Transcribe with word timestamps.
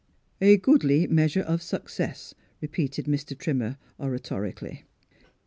"A 0.41 0.57
goodly 0.57 1.05
measure 1.05 1.41
of 1.43 1.61
success," 1.61 2.33
re 2.59 2.67
peated 2.67 3.05
Mr. 3.05 3.37
Trimmer 3.37 3.77
oratorically. 3.99 4.85